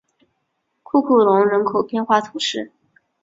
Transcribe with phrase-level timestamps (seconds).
[0.81, 2.71] 库库龙人口变化图示